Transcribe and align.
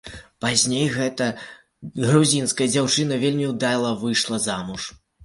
Пазней 0.43 0.85
гэта 0.93 1.27
грузінская 2.07 2.67
дзяўчына 2.73 3.19
вельмі 3.25 3.45
ўдала 3.53 3.91
выйшла 4.01 4.41
замуж. 4.49 4.89